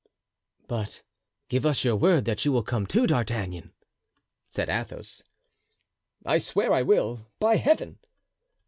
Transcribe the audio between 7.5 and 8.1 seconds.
Heaven."